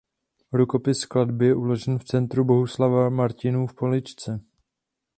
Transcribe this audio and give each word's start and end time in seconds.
Rukopis 0.51 0.99
skladby 0.99 1.45
je 1.45 1.55
uložen 1.55 1.99
v 1.99 2.03
Centru 2.03 2.45
Bohuslava 2.45 3.09
Martinů 3.09 3.67
v 3.67 3.73
Poličce. 3.75 4.41